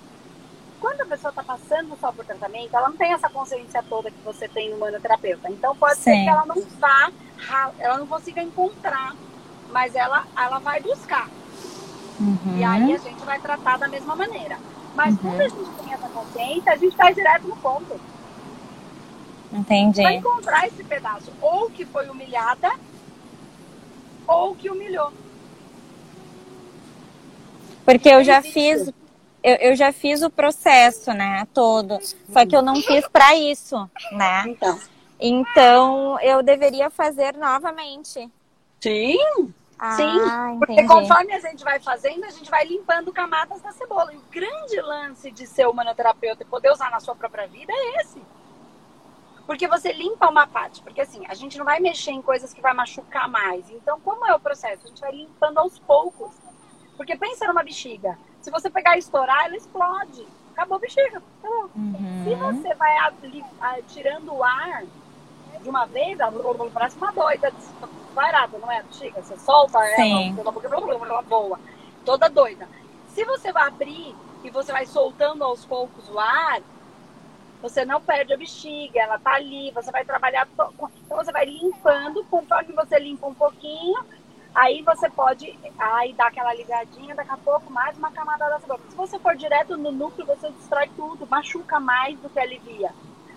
Quando 0.79 1.01
a 1.01 1.05
pessoa 1.05 1.29
está 1.29 1.43
passando 1.43 1.97
só 1.99 2.11
por 2.11 2.23
tratamento, 2.23 2.75
ela 2.75 2.89
não 2.89 2.97
tem 2.97 3.13
essa 3.13 3.29
consciência 3.29 3.83
toda 3.89 4.11
que 4.11 4.21
você 4.23 4.47
tem 4.47 4.69
no 4.69 4.77
manoterapeuta. 4.77 5.49
Então 5.49 5.75
pode 5.75 5.95
Sim. 5.95 6.03
ser 6.03 6.23
que 6.23 6.29
ela 6.29 6.45
não 6.45 6.61
vá 6.79 7.11
ela 7.79 7.97
não 7.97 8.07
consiga 8.07 8.41
encontrar, 8.41 9.15
mas 9.71 9.95
ela, 9.95 10.25
ela 10.35 10.59
vai 10.59 10.81
buscar. 10.81 11.29
Uhum. 12.19 12.57
E 12.57 12.63
aí 12.63 12.93
a 12.93 12.97
gente 12.97 13.23
vai 13.23 13.39
tratar 13.39 13.77
da 13.77 13.87
mesma 13.87 14.15
maneira. 14.15 14.57
Mas 14.95 15.13
uhum. 15.13 15.19
quando 15.21 15.41
a 15.41 15.47
gente 15.47 15.83
tem 15.83 15.93
essa 15.93 16.09
consciência, 16.09 16.71
a 16.71 16.75
gente 16.75 16.97
vai 16.97 17.13
direto 17.13 17.47
no 17.47 17.55
ponto. 17.57 17.99
Entendi. 19.53 20.01
Vai 20.01 20.15
encontrar 20.15 20.67
esse 20.67 20.83
pedaço, 20.83 21.31
ou 21.39 21.69
que 21.69 21.85
foi 21.85 22.09
humilhada, 22.09 22.71
ou 24.27 24.55
que 24.55 24.69
humilhou. 24.69 25.13
Porque 27.85 28.09
eu 28.09 28.23
já 28.23 28.41
fiz, 28.41 28.91
eu, 29.47 29.55
eu 29.69 29.75
já 29.75 29.93
fiz 29.93 30.21
o 30.21 30.29
processo, 30.29 31.13
né, 31.13 31.47
todo. 31.53 31.97
Só 32.01 32.45
que 32.45 32.55
eu 32.55 32.61
não 32.61 32.75
fiz 32.75 33.07
para 33.07 33.33
isso, 33.35 33.89
né? 34.11 34.43
Então. 34.47 34.79
Então, 35.19 36.19
eu 36.19 36.43
deveria 36.43 36.89
fazer 36.89 37.35
novamente. 37.37 38.29
Sim, 38.81 39.17
Ah, 39.79 39.95
Sim, 39.95 40.59
porque 40.59 40.73
entendi. 40.73 40.87
conforme 40.87 41.33
a 41.33 41.39
gente 41.39 41.63
vai 41.63 41.79
fazendo, 41.79 42.25
a 42.25 42.29
gente 42.29 42.49
vai 42.49 42.65
limpando 42.65 43.11
camadas 43.13 43.61
da 43.61 43.71
cebola. 43.71 44.11
E 44.13 44.17
o 44.17 44.21
grande 44.31 44.81
lance 44.81 45.31
de 45.31 45.47
ser 45.47 45.67
humanoterapeuta 45.67 46.43
e 46.43 46.45
poder 46.45 46.71
usar 46.71 46.89
na 46.91 46.99
sua 46.99 47.15
própria 47.15 47.47
vida 47.47 47.71
é 47.71 48.01
esse. 48.01 48.21
Porque 49.45 49.67
você 49.67 49.93
limpa 49.93 50.29
uma 50.29 50.45
parte. 50.45 50.81
Porque 50.81 50.99
assim, 50.99 51.23
a 51.29 51.33
gente 51.33 51.57
não 51.57 51.63
vai 51.65 51.79
mexer 51.79 52.11
em 52.11 52.21
coisas 52.21 52.53
que 52.53 52.61
vai 52.61 52.73
machucar 52.73 53.29
mais. 53.29 53.69
Então, 53.69 53.99
como 54.01 54.25
é 54.25 54.35
o 54.35 54.39
processo? 54.39 54.85
A 54.85 54.89
gente 54.89 54.99
vai 55.01 55.11
limpando 55.11 55.59
aos 55.59 55.79
poucos. 55.79 56.31
Porque 56.97 57.15
pensa 57.15 57.47
numa 57.47 57.63
bexiga. 57.63 58.17
Se 58.47 58.51
você 58.51 58.69
pegar 58.69 58.95
e 58.95 58.99
estourar, 58.99 59.43
ela 59.43 59.57
explode. 59.57 60.25
Acabou 60.53 60.77
a 60.77 60.79
bexiga. 60.79 61.21
Acabou. 61.43 61.69
Se 62.23 62.29
Uhum. 62.29 62.53
você 62.53 62.73
vai 62.75 62.97
ali, 62.99 63.43
ah, 63.59 63.77
tirando 63.89 64.33
o 64.33 64.41
ar 64.41 64.85
de 65.61 65.69
uma 65.69 65.85
vez, 65.85 66.17
ela 66.17 66.31
parece 66.73 66.95
uma 66.95 67.11
doida 67.11 67.51
desvairada, 67.51 68.57
não 68.57 68.71
é? 68.71 68.81
Bexiga, 68.83 69.21
você 69.21 69.37
solta 69.37 69.77
Sim. 69.97 70.33
ela 70.39 70.49
boca, 70.49 70.65
ela 70.65 71.21
voa. 71.23 71.59
Toda 72.05 72.29
doida. 72.29 72.69
Se 73.09 73.25
você 73.25 73.51
vai 73.51 73.67
abrir 73.67 74.15
e 74.45 74.49
você 74.49 74.71
vai 74.71 74.85
soltando 74.85 75.43
aos 75.43 75.65
poucos 75.65 76.07
o 76.09 76.17
ar, 76.17 76.61
você 77.61 77.83
não 77.83 77.99
perde 77.99 78.33
a 78.33 78.37
bexiga, 78.37 79.01
ela 79.01 79.19
tá 79.19 79.33
ali, 79.33 79.71
você 79.71 79.91
vai 79.91 80.05
trabalhar. 80.05 80.47
Então 80.53 81.17
você 81.17 81.33
vai 81.33 81.43
limpando, 81.43 82.23
conforme 82.31 82.71
você 82.71 82.97
limpa 82.97 83.27
um 83.27 83.33
pouquinho, 83.33 84.05
aí 84.57 84.81
você 84.81 85.07
pode 85.07 85.55
aí 85.77 86.13
dar 86.13 86.27
aquela 86.27 86.51
ligadinha, 86.51 87.13
daqui 87.13 87.31
a 87.31 87.37
pouco 87.37 87.71
mais 87.71 87.95
uma 87.95 88.11
camada 88.11 88.49
da 88.49 88.59
cebola. 88.59 88.79
Se 88.89 88.95
você 88.95 89.19
for 89.19 89.35
direto 89.35 89.77
no 89.77 89.91
núcleo, 89.91 90.25
você 90.25 90.49
destrói 90.49 90.89
tudo, 90.95 91.27
machuca 91.27 91.79
mais 91.79 92.17
do 92.19 92.27
que 92.27 92.39
alivia. 92.39 92.91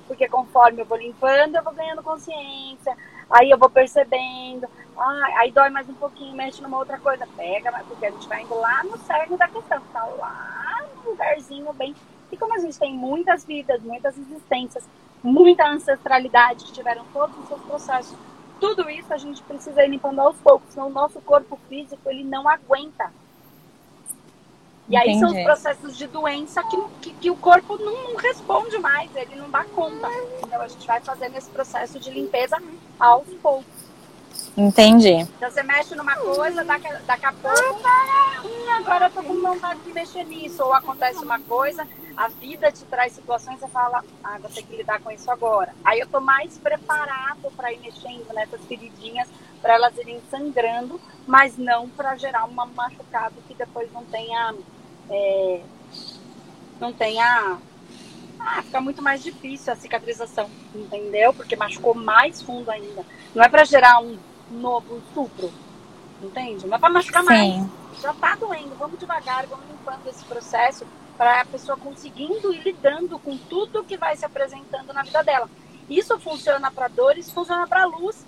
Porque 0.07 0.27
conforme 0.27 0.81
eu 0.81 0.87
vou 0.87 0.97
limpando, 0.97 1.57
eu 1.57 1.63
vou 1.63 1.75
ganhando 1.75 2.03
consciência, 2.03 2.97
aí 3.29 3.51
eu 3.51 3.59
vou 3.59 3.69
percebendo, 3.69 4.67
ah, 4.97 5.27
aí 5.37 5.53
dói 5.53 5.69
mais 5.69 5.87
um 5.91 5.95
pouquinho, 5.95 6.35
mexe 6.35 6.63
numa 6.63 6.79
outra 6.79 6.99
coisa, 6.99 7.29
pega, 7.37 7.71
porque 7.87 8.07
a 8.07 8.11
gente 8.11 8.27
vai 8.27 8.43
indo 8.43 8.59
lá 8.59 8.83
no 8.83 8.97
cerne 8.97 9.37
da 9.37 9.47
questão, 9.47 9.83
tá 9.93 10.05
lá 10.05 10.85
no 11.05 11.11
lugarzinho 11.11 11.71
bem. 11.75 11.95
E 12.33 12.37
como 12.39 12.55
a 12.55 12.59
gente 12.59 12.79
tem 12.79 12.95
muitas 12.95 13.45
vidas, 13.45 13.83
muitas 13.83 14.17
existências, 14.17 14.89
muita 15.23 15.69
ancestralidade, 15.69 16.65
que 16.65 16.73
tiveram 16.73 17.05
todos 17.13 17.37
os 17.41 17.47
seus 17.47 17.61
processos, 17.61 18.17
tudo 18.61 18.89
isso 18.91 19.13
a 19.13 19.17
gente 19.19 19.43
precisa 19.43 19.83
ir 19.85 19.89
limpando 19.91 20.21
aos 20.21 20.37
poucos, 20.37 20.73
senão 20.73 20.89
o 20.89 20.93
nosso 20.93 21.21
corpo 21.21 21.59
físico 21.69 22.01
ele 22.09 22.23
não 22.25 22.49
aguenta. 22.49 23.11
E 24.89 24.97
aí 24.97 25.15
são 25.19 25.29
os 25.29 25.33
Entendi. 25.35 25.45
processos 25.45 25.97
de 25.97 26.07
doença 26.09 26.63
que, 26.65 26.77
que, 27.01 27.13
que 27.15 27.31
o 27.31 27.37
corpo 27.37 27.77
não 27.79 28.17
responde 28.17 28.77
mais, 28.79 29.09
ele 29.15 29.37
não 29.37 29.49
dá 29.49 29.65
conta. 29.65 30.09
Então 30.43 30.61
a 30.61 30.67
gente 30.69 30.85
vai 30.87 31.01
fazendo 31.01 31.37
esse 31.37 31.49
processo 31.49 31.99
de 32.01 32.11
limpeza 32.11 32.61
aos 32.99 33.29
poucos. 33.41 33.65
Entendi. 34.57 35.13
Então 35.37 35.49
você 35.51 35.63
mexe 35.63 35.95
numa 35.95 36.17
coisa, 36.17 36.65
daqui, 36.65 36.89
a- 36.89 37.01
daqui 37.07 37.25
a 37.27 37.33
pouco, 37.33 37.81
hum, 38.45 38.71
agora 38.79 39.07
eu 39.07 39.11
tô 39.13 39.23
com 39.23 39.41
vontade 39.41 39.81
de 39.81 39.93
mexer 39.93 40.25
nisso. 40.25 40.63
Ou 40.65 40.73
acontece 40.75 41.25
uma 41.25 41.39
coisa, 41.39 41.87
a 42.21 42.29
vida 42.29 42.71
te 42.71 42.85
traz 42.85 43.15
situações 43.15 43.63
e 43.63 43.69
fala, 43.69 44.05
ah, 44.23 44.37
vou 44.39 44.51
ter 44.51 44.63
que 44.63 44.77
lidar 44.77 45.01
com 45.01 45.11
isso 45.11 45.31
agora. 45.31 45.75
Aí 45.83 46.01
eu 46.01 46.07
tô 46.07 46.21
mais 46.21 46.59
preparado 46.59 47.51
para 47.57 47.73
ir 47.73 47.81
mexendo 47.81 48.31
nessas 48.35 48.61
feridinhas, 48.67 49.27
para 49.63 49.73
elas 49.73 49.97
irem 49.97 50.21
sangrando, 50.31 51.01
mas 51.27 51.57
não 51.57 51.89
para 51.89 52.15
gerar 52.17 52.45
um 52.45 52.53
machucado 52.53 53.37
que 53.49 53.55
depois 53.55 53.91
não 53.91 54.05
tenha. 54.05 54.55
é, 55.09 55.63
não 56.79 56.93
tenha. 56.93 57.57
Ah, 58.39 58.63
fica 58.65 58.83
muito 58.83 59.01
mais 59.01 59.23
difícil 59.23 59.73
a 59.73 59.77
cicatrização, 59.77 60.51
entendeu? 60.75 61.33
Porque 61.33 61.57
machucou 61.57 61.95
mais 61.95 62.43
fundo 62.43 62.71
ainda. 62.71 63.03
Não 63.35 63.43
é 63.43 63.49
para 63.49 63.65
gerar 63.65 63.99
um 63.99 64.19
novo 64.51 64.99
estupro, 64.99 65.51
entende? 66.23 66.67
Não 66.67 66.77
é 66.77 66.79
para 66.79 66.91
machucar 66.91 67.23
mais. 67.25 67.55
Sim. 67.55 67.71
Já 68.03 68.13
tá 68.13 68.35
doendo, 68.35 68.75
vamos 68.79 68.99
devagar, 68.99 69.47
vamos 69.47 69.65
limpando 69.71 70.07
esse 70.07 70.25
processo 70.27 70.87
para 71.21 71.43
a 71.43 71.45
pessoa 71.45 71.77
conseguindo 71.77 72.51
ir 72.51 72.63
lidando 72.63 73.19
com 73.19 73.37
tudo 73.37 73.85
que 73.85 73.99
vai 73.99 74.17
se 74.17 74.25
apresentando 74.25 74.91
na 74.95 75.03
vida 75.03 75.23
dela. 75.23 75.51
Isso 75.87 76.19
funciona 76.19 76.71
para 76.71 76.89
dores, 76.89 77.31
funciona 77.31 77.67
para 77.67 77.85
luz, 77.85 78.25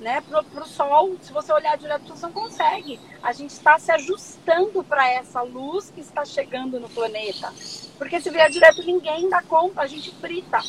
né? 0.00 0.22
Pro, 0.22 0.42
pro 0.42 0.66
sol, 0.66 1.18
se 1.20 1.30
você 1.30 1.52
olhar 1.52 1.76
direto, 1.76 2.08
você 2.08 2.24
não 2.24 2.32
consegue. 2.32 2.98
A 3.22 3.34
gente 3.34 3.50
está 3.50 3.78
se 3.78 3.92
ajustando 3.92 4.82
para 4.82 5.06
essa 5.06 5.42
luz 5.42 5.92
que 5.94 6.00
está 6.00 6.24
chegando 6.24 6.80
no 6.80 6.88
planeta. 6.88 7.52
Porque 7.98 8.18
se 8.22 8.30
vier 8.30 8.48
direto, 8.48 8.82
ninguém 8.84 9.28
dá 9.28 9.42
conta, 9.42 9.82
a 9.82 9.86
gente 9.86 10.10
frita. 10.14 10.62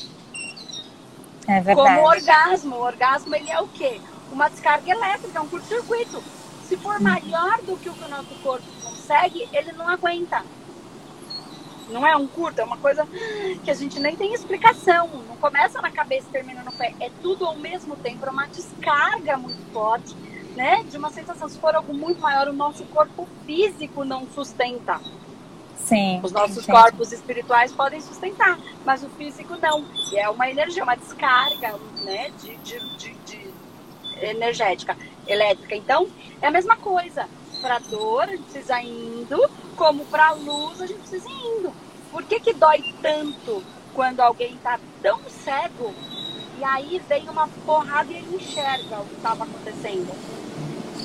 É 1.47 1.61
Como 1.73 1.83
o 1.83 2.09
verdade. 2.09 2.19
orgasmo. 2.19 2.75
O 2.75 2.81
orgasmo 2.81 3.33
ele 3.33 3.49
é 3.49 3.61
o 3.61 3.67
quê? 3.69 4.01
Uma 4.29 4.49
descarga 4.49 4.91
elétrica, 4.91 5.41
um 5.41 5.47
curto-circuito. 5.47 6.21
Se 6.67 6.75
for 6.75 6.99
maior 6.99 7.61
do 7.61 7.77
que 7.77 7.87
o 7.87 7.93
que 7.93 8.03
o 8.03 8.09
nosso 8.09 8.35
corpo 8.43 8.67
consegue, 8.83 9.47
ele 9.53 9.71
não 9.71 9.87
aguenta. 9.87 10.43
Não 11.89 12.05
é 12.05 12.15
um 12.15 12.27
curto, 12.27 12.59
é 12.59 12.63
uma 12.63 12.77
coisa 12.77 13.07
que 13.63 13.71
a 13.71 13.73
gente 13.73 13.99
nem 13.99 14.15
tem 14.15 14.33
explicação. 14.33 15.07
Não 15.27 15.35
começa 15.37 15.81
na 15.81 15.91
cabeça 15.91 16.27
e 16.29 16.31
termina 16.31 16.63
no 16.63 16.71
pé. 16.71 16.93
É 16.99 17.09
tudo 17.21 17.45
ao 17.45 17.55
mesmo 17.55 17.95
tempo, 17.95 18.25
é 18.25 18.29
uma 18.29 18.47
descarga 18.47 19.37
muito 19.37 19.61
forte, 19.71 20.15
né? 20.55 20.83
De 20.83 20.97
uma 20.97 21.09
sensação. 21.09 21.49
Se 21.49 21.57
for 21.57 21.75
algo 21.75 21.93
muito 21.93 22.21
maior, 22.21 22.47
o 22.47 22.53
nosso 22.53 22.83
corpo 22.85 23.27
físico 23.45 24.03
não 24.03 24.27
sustenta. 24.27 24.99
Sim. 25.75 26.19
Os 26.21 26.31
nossos 26.31 26.65
corpos 26.65 27.11
espirituais 27.11 27.71
podem 27.71 27.99
sustentar, 27.99 28.59
mas 28.85 29.03
o 29.03 29.09
físico 29.09 29.55
não. 29.61 29.85
E 30.11 30.19
é 30.19 30.29
uma 30.29 30.49
energia, 30.49 30.83
uma 30.83 30.95
descarga 30.95 31.75
né, 32.03 32.29
de, 32.41 32.55
de, 32.57 32.97
de, 32.97 33.13
de 33.25 33.49
energética, 34.21 34.95
elétrica. 35.27 35.75
Então, 35.75 36.07
é 36.41 36.47
a 36.47 36.51
mesma 36.51 36.75
coisa. 36.75 37.27
Para 37.61 37.79
dor, 37.79 38.23
a 38.23 38.27
gente 38.27 38.43
precisa 38.43 38.81
indo, 38.81 39.49
como 39.75 40.05
para 40.05 40.31
luz, 40.31 40.81
a 40.81 40.87
gente 40.87 40.99
precisa 40.99 41.29
indo. 41.29 41.73
Por 42.11 42.23
que, 42.23 42.39
que 42.39 42.53
dói 42.53 42.95
tanto 43.01 43.61
quando 43.93 44.21
alguém 44.21 44.53
está 44.55 44.79
tão 45.01 45.19
cego 45.29 45.93
e 46.57 46.63
aí 46.63 47.01
vem 47.07 47.27
uma 47.29 47.47
porrada 47.65 48.11
e 48.11 48.17
ele 48.17 48.35
enxerga 48.37 48.99
o 49.01 49.05
que 49.05 49.15
estava 49.15 49.43
acontecendo? 49.43 50.09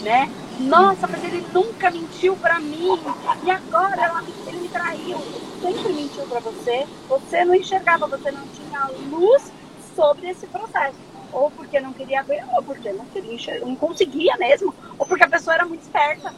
Né? 0.02 0.30
Nossa, 0.60 1.06
mas 1.06 1.24
ele 1.24 1.44
nunca 1.52 1.90
mentiu 1.90 2.36
pra 2.36 2.60
mim. 2.60 2.98
E 3.44 3.50
agora 3.50 4.00
ela- 4.00 4.24
ele 4.46 4.58
me 4.58 4.68
traiu. 4.68 5.18
Sempre 5.60 5.92
mentiu 5.92 6.24
pra 6.26 6.40
você. 6.40 6.86
Você 7.08 7.44
não 7.44 7.54
enxergava, 7.54 8.06
você 8.06 8.30
não 8.30 8.46
tinha 8.48 8.86
luz 9.10 9.50
sobre 9.96 10.28
esse 10.28 10.46
processo. 10.46 10.96
Ou 11.34 11.50
porque 11.50 11.80
não 11.80 11.92
queria 11.92 12.22
ver, 12.22 12.44
ou 12.54 12.62
porque 12.62 12.92
não 12.92 13.04
queria 13.06 13.34
enxergar, 13.34 13.66
não 13.66 13.76
conseguia 13.76 14.36
mesmo. 14.38 14.74
Ou 14.98 15.04
porque 15.04 15.24
a 15.24 15.28
pessoa 15.28 15.54
era 15.54 15.66
muito 15.66 15.82
esperta. 15.82 16.32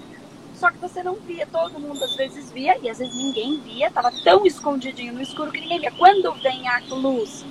Só 0.55 0.71
que 0.71 0.79
você 0.79 1.03
não 1.03 1.17
via, 1.17 1.47
todo 1.47 1.79
mundo 1.79 2.03
às 2.03 2.17
vezes 2.17 2.51
via, 2.51 2.79
e 2.83 2.89
às 2.89 2.99
vezes 2.99 3.15
ninguém 3.15 3.61
via, 3.61 3.91
tava 3.91 4.11
tão 4.25 4.47
escondidinho 4.47 5.13
no 5.13 5.21
escuro 5.21 5.53
que 5.53 5.61
ninguém 5.61 5.81
via. 5.81 5.93
Quando 5.93 6.33
vem 6.41 6.67
a 6.67 6.81
luz 6.89 7.45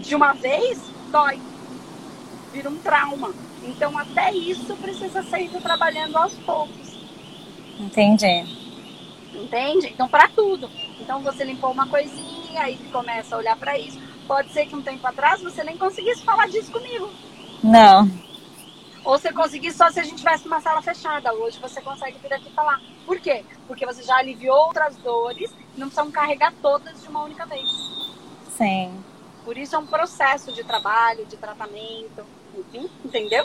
de 0.00 0.14
uma 0.14 0.32
vez, 0.32 0.80
dói. 1.10 1.40
Vira 2.52 2.70
um 2.70 2.78
trauma. 2.78 3.34
Então 3.62 3.98
até 3.98 4.32
isso 4.32 4.76
precisa 4.76 5.22
ser 5.24 5.42
ido 5.42 5.60
trabalhando 5.60 6.16
aos 6.16 6.34
poucos. 6.34 6.94
Entendi. 7.80 8.44
Entende? 9.34 9.88
Então, 9.88 10.08
para 10.08 10.28
tudo. 10.28 10.70
Então, 11.00 11.20
você 11.20 11.44
limpou 11.44 11.72
uma 11.72 11.86
coisinha, 11.88 12.62
aí 12.62 12.76
começa 12.92 13.34
a 13.34 13.38
olhar 13.38 13.56
para 13.56 13.76
isso. 13.78 13.98
Pode 14.26 14.52
ser 14.52 14.66
que 14.66 14.74
um 14.74 14.82
tempo 14.82 15.06
atrás 15.06 15.42
você 15.42 15.62
nem 15.62 15.76
conseguisse 15.76 16.24
falar 16.24 16.48
disso 16.48 16.72
comigo. 16.72 17.10
Não. 17.62 18.08
Ou 19.04 19.18
você 19.18 19.32
conseguisse 19.32 19.76
só 19.76 19.90
se 19.90 20.00
a 20.00 20.02
gente 20.02 20.16
tivesse 20.16 20.46
uma 20.46 20.60
sala 20.60 20.80
fechada. 20.80 21.32
Hoje 21.34 21.58
você 21.60 21.80
consegue 21.82 22.18
vir 22.18 22.32
aqui 22.32 22.50
falar. 22.52 22.80
Por 23.04 23.20
quê? 23.20 23.44
Porque 23.66 23.84
você 23.84 24.02
já 24.02 24.16
aliviou 24.16 24.56
outras 24.56 24.96
dores, 24.96 25.50
não 25.76 25.88
precisam 25.88 26.10
carregar 26.10 26.52
todas 26.62 27.02
de 27.02 27.08
uma 27.08 27.24
única 27.24 27.44
vez. 27.44 27.68
Sim. 28.56 28.92
Por 29.44 29.58
isso 29.58 29.76
é 29.76 29.78
um 29.78 29.86
processo 29.86 30.52
de 30.52 30.64
trabalho, 30.64 31.26
de 31.26 31.36
tratamento, 31.36 32.24
enfim, 32.56 32.88
entendeu? 33.04 33.44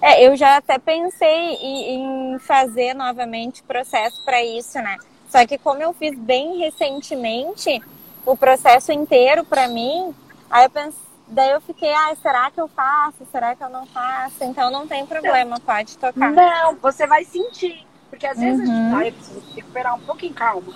É, 0.00 0.26
eu 0.26 0.34
já 0.34 0.56
até 0.56 0.78
pensei 0.78 1.56
em, 1.56 2.34
em 2.34 2.38
fazer 2.38 2.94
novamente 2.94 3.62
processo 3.62 4.24
para 4.24 4.42
isso, 4.42 4.78
né? 4.78 4.96
Só 5.28 5.46
que 5.46 5.58
como 5.58 5.82
eu 5.82 5.92
fiz 5.92 6.18
bem 6.18 6.58
recentemente 6.58 7.82
o 8.26 8.36
processo 8.36 8.92
inteiro 8.92 9.44
para 9.44 9.68
mim, 9.68 10.14
aí 10.50 10.64
eu 10.64 10.70
pensei, 10.70 11.00
daí 11.28 11.50
eu 11.50 11.60
fiquei, 11.60 11.92
ah, 11.92 12.14
será 12.20 12.50
que 12.50 12.60
eu 12.60 12.68
faço? 12.68 13.26
Será 13.30 13.54
que 13.54 13.62
eu 13.62 13.70
não 13.70 13.86
faço? 13.86 14.42
Então 14.42 14.70
não 14.70 14.86
tem 14.86 15.04
problema, 15.06 15.58
pode 15.60 15.96
tocar. 15.98 16.32
Não, 16.32 16.76
você 16.76 17.06
vai 17.06 17.24
sentir. 17.24 17.86
Porque 18.10 18.26
às 18.26 18.38
vezes 18.38 18.60
a 18.60 18.64
gente 18.66 18.94
Uhum. 18.94 19.12
preciso 19.12 19.42
recuperar 19.56 19.94
um 19.96 20.00
pouquinho 20.00 20.34
calma. 20.34 20.72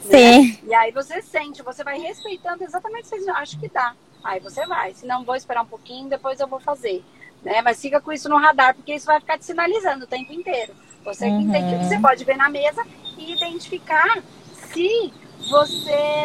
Sim. 0.00 0.56
E 0.62 0.72
aí 0.72 0.92
você 0.92 1.20
sente, 1.20 1.60
você 1.62 1.82
vai 1.82 1.98
respeitando 1.98 2.62
exatamente 2.62 3.06
o 3.06 3.10
que 3.10 3.20
você 3.20 3.30
acha 3.30 3.58
que 3.58 3.68
dá. 3.68 3.92
Aí 4.22 4.38
você 4.38 4.64
vai. 4.66 4.94
Se 4.94 5.04
não, 5.04 5.24
vou 5.24 5.34
esperar 5.34 5.62
um 5.62 5.66
pouquinho, 5.66 6.08
depois 6.08 6.38
eu 6.38 6.46
vou 6.46 6.60
fazer. 6.60 7.04
Né? 7.42 7.60
Mas 7.62 7.80
fica 7.80 8.00
com 8.00 8.12
isso 8.12 8.28
no 8.28 8.36
radar, 8.38 8.74
porque 8.74 8.94
isso 8.94 9.06
vai 9.06 9.18
ficar 9.18 9.36
te 9.36 9.44
sinalizando 9.44 10.04
o 10.04 10.08
tempo 10.08 10.32
inteiro. 10.32 10.74
Você 11.04 11.26
que 11.26 11.32
Uhum. 11.32 11.40
entende 11.42 11.74
o 11.74 11.78
que 11.78 11.84
você 11.86 11.98
pode 11.98 12.24
ver 12.24 12.36
na 12.36 12.48
mesa 12.48 12.84
e 13.18 13.32
identificar 13.32 14.22
se 14.52 15.12
você 15.48 16.24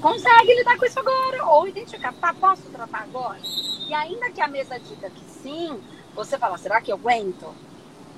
consegue 0.00 0.54
lidar 0.54 0.76
com 0.76 0.84
isso 0.84 0.98
agora. 0.98 1.44
Ou 1.46 1.68
identificar, 1.68 2.12
tá, 2.14 2.34
posso 2.34 2.62
tratar 2.62 3.02
agora? 3.02 3.40
E 3.88 3.94
ainda 3.94 4.30
que 4.30 4.40
a 4.40 4.48
mesa 4.48 4.78
diga 4.78 5.10
que 5.10 5.24
sim, 5.42 5.80
você 6.14 6.38
fala, 6.38 6.58
será 6.58 6.80
que 6.80 6.90
eu 6.90 6.96
aguento? 6.96 7.54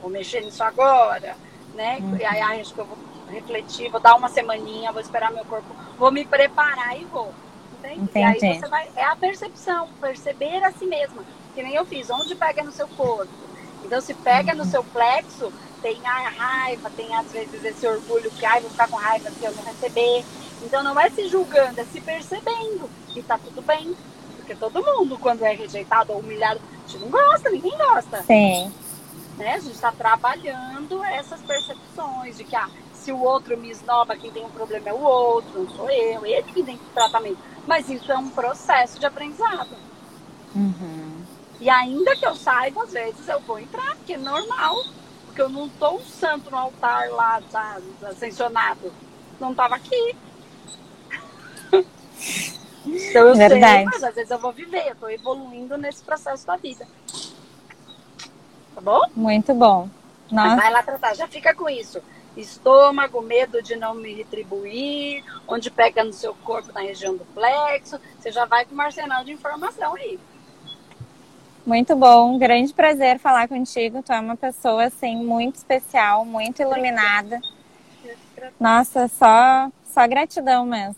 Vou 0.01 0.11
mexer 0.11 0.41
nisso 0.41 0.63
agora, 0.63 1.37
né? 1.75 1.99
Uhum. 2.01 2.17
E 2.17 2.25
aí 2.25 2.61
acho 2.61 2.75
que 2.75 2.81
eu 2.81 2.87
vou 2.87 2.99
refletir, 3.29 3.91
vou 3.91 4.01
dar 4.01 4.17
uma 4.17 4.29
semaninha, 4.29 4.93
vou 4.93 5.01
esperar 5.01 5.31
meu 5.31 5.45
corpo, 5.45 5.69
vou 5.99 6.11
me 6.11 6.25
preparar 6.25 6.99
e 7.01 7.05
vou. 7.05 7.33
Entende? 7.79 8.01
Entendi. 8.01 8.45
E 8.45 8.49
aí 8.49 8.59
você 8.59 8.69
vai, 8.69 8.89
é 8.97 9.05
a 9.05 9.17
percepção, 9.17 9.89
perceber 10.01 10.65
a 10.65 10.73
si 10.73 10.87
mesma. 10.87 11.23
Que 11.55 11.63
nem 11.63 11.75
eu 11.75 11.85
fiz, 11.85 12.11
onde 12.11 12.35
pega 12.35 12.63
no 12.63 12.73
seu 12.73 12.89
corpo. 12.89 13.33
Então 13.85 14.01
se 14.01 14.15
pega 14.15 14.53
uhum. 14.53 14.59
no 14.59 14.65
seu 14.65 14.83
plexo, 14.85 15.53
tem 15.83 16.01
a 16.07 16.29
raiva, 16.29 16.91
tem 16.91 17.15
às 17.15 17.31
vezes 17.33 17.65
esse 17.65 17.87
orgulho 17.87 18.31
que, 18.31 18.45
ai, 18.45 18.61
vou 18.61 18.71
ficar 18.71 18.89
com 18.89 18.97
raiva 18.97 19.31
se 19.31 19.45
eu 19.45 19.53
não 19.53 19.63
receber. 19.65 20.25
Então 20.62 20.83
não 20.83 20.99
é 20.99 21.09
se 21.11 21.29
julgando, 21.29 21.81
é 21.81 21.85
se 21.85 22.00
percebendo. 22.00 22.88
E 23.14 23.23
tá 23.23 23.38
tudo 23.38 23.62
bem. 23.62 23.97
Porque 24.37 24.55
todo 24.55 24.85
mundo, 24.85 25.19
quando 25.19 25.43
é 25.45 25.52
rejeitado 25.52 26.12
ou 26.12 26.21
humilhado, 26.21 26.61
a 26.61 26.88
gente 26.88 27.02
não 27.02 27.11
gosta, 27.11 27.50
ninguém 27.50 27.76
gosta. 27.76 28.23
Sim. 28.23 28.73
Né? 29.37 29.55
A 29.55 29.59
gente 29.59 29.75
está 29.75 29.93
trabalhando 29.93 31.02
essas 31.05 31.40
percepções 31.40 32.37
de 32.37 32.45
que, 32.45 32.57
ah, 32.57 32.69
se 32.93 33.12
o 33.12 33.21
outro 33.21 33.57
me 33.57 33.71
esnoba, 33.71 34.17
quem 34.17 34.31
tem 34.31 34.45
um 34.45 34.50
problema 34.50 34.88
é 34.88 34.93
o 34.93 35.00
outro, 35.00 35.62
não 35.62 35.71
sou 35.75 35.88
eu, 35.90 36.26
ele 36.26 36.52
que 36.52 36.62
tem 36.62 36.79
tratamento. 36.93 37.38
Mas 37.67 37.88
isso 37.88 38.11
é 38.11 38.19
um 38.19 38.29
processo 38.29 38.99
de 38.99 39.07
aprendizado. 39.07 39.76
Uhum. 40.55 41.23
E 41.61 41.69
ainda 41.69 42.17
que 42.17 42.26
eu 42.26 42.35
saiba, 42.35 42.83
às 42.83 42.93
vezes 42.93 43.29
eu 43.29 43.40
vou 43.40 43.59
entrar, 43.59 43.95
porque 43.97 44.14
é 44.14 44.19
normal. 44.19 44.76
Porque 45.26 45.43
eu 45.43 45.49
não 45.49 45.67
estou 45.67 45.97
um 45.97 46.05
santo 46.05 46.50
no 46.50 46.57
altar 46.57 47.09
lá, 47.11 47.40
tá, 47.52 47.79
ascensionado. 48.09 48.93
Não 49.38 49.52
estava 49.52 49.76
aqui. 49.76 50.17
Então 52.87 53.29
eu 53.29 53.35
Verdade. 53.35 53.77
sei, 53.77 53.85
mas 53.85 54.05
às 54.05 54.15
vezes 54.15 54.31
eu 54.31 54.39
vou 54.39 54.53
viver, 54.53 54.87
eu 54.87 54.93
estou 54.93 55.11
evoluindo 55.11 55.77
nesse 55.77 56.03
processo 56.03 56.47
da 56.47 56.57
vida. 56.57 56.87
Tá 58.75 58.81
bom? 58.81 59.03
Muito 59.15 59.55
bom. 59.55 59.89
Nossa. 60.31 60.57
Vai 60.57 60.71
lá 60.71 60.83
tratar, 60.83 61.15
já 61.15 61.27
fica 61.27 61.55
com 61.55 61.69
isso 61.69 62.00
estômago, 62.37 63.21
medo 63.21 63.62
de 63.62 63.77
não 63.77 63.95
me 63.95 64.15
retribuir, 64.15 65.25
onde 65.47 65.71
pega 65.71 66.05
no 66.05 66.12
seu 66.12 66.35
corpo 66.35 66.73
na 66.73 66.81
região 66.81 67.17
do 67.17 67.25
plexo. 67.27 68.00
Você 68.19 68.31
já 68.31 68.45
vai 68.45 68.65
com 68.65 68.75
um 68.75 68.81
arsenal 68.81 69.25
de 69.25 69.33
informação 69.33 69.95
aí. 69.95 70.19
Muito 71.67 71.95
bom, 71.95 72.35
um 72.35 72.39
grande 72.39 72.73
prazer 72.73 73.19
falar 73.19 73.47
contigo. 73.49 74.03
Tu 74.03 74.12
é 74.12 74.21
uma 74.21 74.37
pessoa 74.37 74.85
assim 74.85 75.17
muito 75.17 75.57
especial, 75.57 76.25
muito 76.25 76.61
iluminada. 76.62 77.41
Nossa, 78.59 79.09
só 79.09 79.71
só 79.85 80.07
gratidão 80.07 80.65
mesmo. 80.65 80.97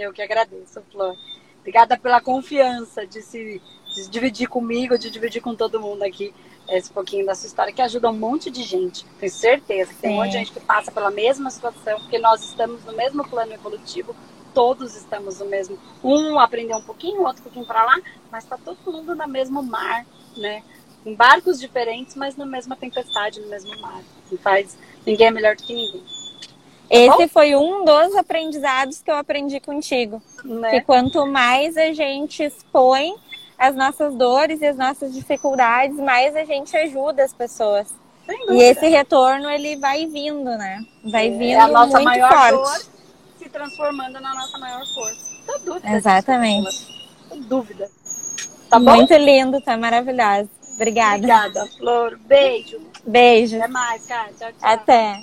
Eu 0.00 0.12
que 0.12 0.22
agradeço, 0.22 0.82
Flor. 0.90 1.14
Obrigada 1.60 1.98
pela 1.98 2.20
confiança 2.20 3.06
de 3.06 3.20
se 3.20 3.60
de 3.94 4.08
dividir 4.08 4.48
comigo, 4.48 4.96
de 4.96 5.10
dividir 5.10 5.42
com 5.42 5.54
todo 5.54 5.80
mundo 5.80 6.02
aqui 6.02 6.32
esse 6.68 6.90
pouquinho 6.90 7.26
da 7.26 7.34
sua 7.34 7.48
história, 7.48 7.72
que 7.72 7.82
ajuda 7.82 8.08
um 8.08 8.16
monte 8.16 8.50
de 8.50 8.62
gente. 8.62 9.04
Tenho 9.18 9.32
certeza 9.32 9.90
que 9.90 9.96
Sim. 9.96 10.00
tem 10.02 10.10
um 10.12 10.16
monte 10.16 10.30
de 10.30 10.38
gente 10.38 10.52
que 10.52 10.60
passa 10.60 10.92
pela 10.92 11.10
mesma 11.10 11.50
situação, 11.50 11.98
porque 12.00 12.18
nós 12.18 12.42
estamos 12.42 12.84
no 12.84 12.92
mesmo 12.92 13.28
plano 13.28 13.52
evolutivo, 13.52 14.14
todos 14.54 14.94
estamos 14.96 15.40
no 15.40 15.46
mesmo. 15.46 15.78
Um 16.02 16.38
aprendeu 16.38 16.76
um 16.76 16.82
pouquinho, 16.82 17.22
o 17.22 17.24
outro 17.24 17.40
um 17.40 17.44
pouquinho 17.44 17.66
para 17.66 17.84
lá, 17.84 18.00
mas 18.30 18.44
está 18.44 18.56
todo 18.56 18.78
mundo 18.86 19.14
no 19.14 19.28
mesmo 19.28 19.62
mar, 19.62 20.06
né? 20.36 20.62
Em 21.04 21.14
barcos 21.14 21.58
diferentes, 21.58 22.14
mas 22.14 22.36
na 22.36 22.46
mesma 22.46 22.76
tempestade, 22.76 23.40
no 23.40 23.48
mesmo 23.48 23.76
mar. 23.80 24.02
Não 24.30 24.38
faz, 24.38 24.78
ninguém 25.04 25.26
é 25.26 25.30
melhor 25.30 25.56
do 25.56 25.64
que 25.64 25.74
ninguém. 25.74 26.04
Esse 26.90 27.28
foi 27.28 27.54
um 27.54 27.84
dos 27.84 28.16
aprendizados 28.16 29.00
que 29.00 29.10
eu 29.10 29.14
aprendi 29.14 29.60
contigo. 29.60 30.20
Né? 30.44 30.70
Que 30.70 30.80
quanto 30.80 31.24
mais 31.24 31.76
a 31.76 31.92
gente 31.92 32.42
expõe 32.42 33.14
as 33.56 33.76
nossas 33.76 34.14
dores 34.14 34.60
e 34.60 34.66
as 34.66 34.76
nossas 34.76 35.14
dificuldades, 35.14 35.96
mais 35.98 36.34
a 36.34 36.44
gente 36.44 36.76
ajuda 36.76 37.22
as 37.22 37.32
pessoas. 37.32 37.86
E 38.48 38.62
esse 38.62 38.88
retorno 38.88 39.48
ele 39.50 39.76
vai 39.76 40.06
vindo, 40.06 40.44
né? 40.44 40.80
Vai 41.10 41.28
é, 41.28 41.30
vindo 41.30 41.58
é 41.58 41.60
a 41.60 41.68
nossa 41.68 42.00
muito 42.00 42.04
maior 42.04 42.30
forte. 42.30 42.84
Dor 42.84 42.90
se 43.38 43.48
transformando 43.48 44.20
na 44.20 44.34
nossa 44.34 44.58
maior 44.58 44.82
força. 44.94 45.36
Tô 45.46 45.58
dúvida. 45.58 45.96
Exatamente. 45.96 46.86
Tô 47.28 47.36
dúvida. 47.36 47.88
Tá 48.68 48.78
muito 48.78 49.14
lindo, 49.14 49.60
tá 49.60 49.76
maravilhoso. 49.76 50.48
Obrigada. 50.74 51.16
Obrigada, 51.16 51.66
Flor. 51.78 52.18
Beijo. 52.18 52.80
Beijo. 53.06 53.56
Até 53.58 53.68
mais, 53.68 54.06
cara. 54.06 54.32
Tchau, 54.38 54.52
tchau. 54.52 54.56
Até. 54.62 55.20